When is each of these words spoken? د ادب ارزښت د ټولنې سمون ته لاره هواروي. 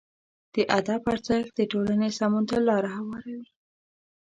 د 0.53 0.55
ادب 0.77 1.01
ارزښت 1.13 1.51
د 1.57 1.61
ټولنې 1.71 2.09
سمون 2.17 2.43
ته 2.49 2.57
لاره 2.67 2.89
هواروي. 2.97 3.47